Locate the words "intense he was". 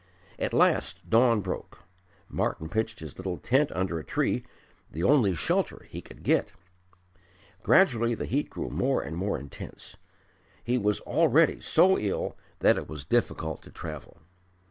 9.37-11.01